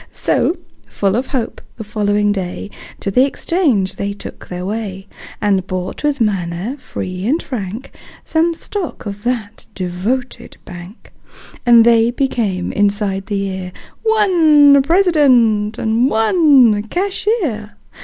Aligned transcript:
So, 0.11 0.57
full 0.87 1.15
of 1.15 1.27
hope, 1.27 1.61
the 1.77 1.83
following 1.83 2.31
day 2.31 2.71
To 3.01 3.11
the 3.11 3.23
exchange 3.23 3.97
they 3.97 4.13
took 4.13 4.47
their 4.47 4.65
way 4.65 5.07
And 5.39 5.67
bought, 5.67 6.03
with 6.03 6.19
manner 6.19 6.75
free 6.77 7.27
and 7.27 7.39
frank, 7.39 7.95
Some 8.25 8.55
stock 8.55 9.05
of 9.05 9.23
that 9.25 9.67
devoted 9.75 10.57
bank; 10.65 11.13
And 11.67 11.85
they 11.85 12.09
became, 12.09 12.71
inside 12.71 13.27
the 13.27 13.37
year, 13.37 13.73
One 14.01 14.81
President 14.81 15.77
and 15.77 16.09
one 16.09 16.81
Cashier. 16.87 17.75